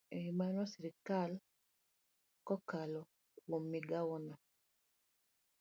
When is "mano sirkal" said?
0.39-1.31